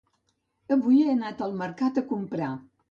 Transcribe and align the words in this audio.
Avui 0.77 0.97
he 1.03 1.13
anat 1.13 1.47
al 1.49 1.57
mercat 1.63 2.03
a 2.03 2.07
comprar 2.15 2.55